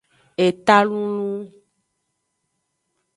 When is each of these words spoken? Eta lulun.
Eta 0.47 0.77
lulun. 0.87 1.39